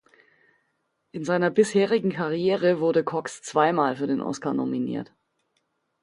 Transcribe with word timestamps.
In 1.11 1.23
seiner 1.25 1.51
bisherigen 1.51 2.09
Karriere 2.11 2.79
wurde 2.79 3.03
Cocks 3.03 3.43
zweimal 3.43 3.97
für 3.97 4.07
den 4.07 4.19
Oscar 4.19 4.51
nominiert. 4.51 5.13